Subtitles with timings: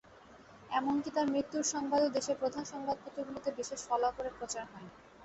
[0.69, 4.91] এমনকি তাঁর মৃত্যুর সংবাদও দেশের প্রধান সংবাদপত্রগুলোতে বিশেষ ফলাও করে প্রচার হয়নি।